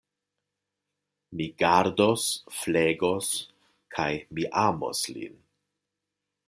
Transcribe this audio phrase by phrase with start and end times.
[1.41, 2.23] Mi gardos,
[2.61, 3.31] flegos
[3.97, 5.39] kaj mi amos lin.